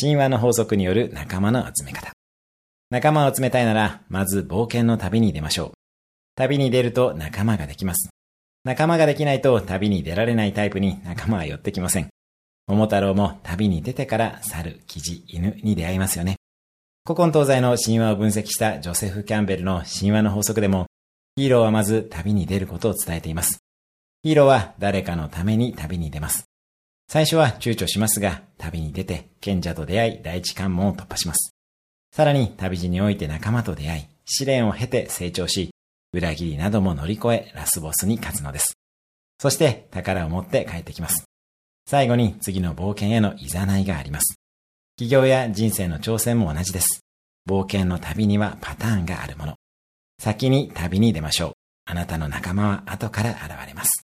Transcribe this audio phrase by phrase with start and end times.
[0.00, 2.12] 神話の法則による仲間の集め方。
[2.88, 5.70] 仲間を集めたいなら、まず冒険の旅に出ましょう。
[6.36, 8.08] 旅に出ると仲間ができます。
[8.64, 12.08] 仲間ができないと旅に出られないタイプに仲間は寄ってきません。
[12.66, 16.36] 桃太郎も旅に出てから猿、キジ、犬に出会いますよね。
[17.06, 20.86] 古今東西の神話を分析したジョセフ・キャンベルの神話の法則でも、
[21.36, 23.58] ヒーローはまず旅に出ることを伝えています。
[24.22, 26.49] ヒーローは誰かのために旅に出ます。
[27.12, 31.56] 最初は躊躇しますが、旅に出て賢者と出会い第一関門を突破します。
[32.12, 35.70] さらに旅路において仲間と出会い、試練を経て成長し、
[36.12, 38.74] 裏切りなども乗り越えラスボスに勝つのです。
[39.40, 41.24] そして宝を持って帰ってきます。
[41.84, 44.36] 最後に次の冒険への誘いがあります。
[44.96, 47.00] 企業や人生の挑戦も同じです。
[47.44, 49.54] 冒険の旅にはパターンがあるもの。
[50.20, 51.52] 先に旅に出ましょう。
[51.86, 54.04] あなたの仲間は後から現れます。